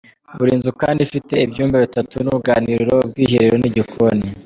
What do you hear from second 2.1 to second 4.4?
n’uruganiriro, ubwiherero n’igikoni.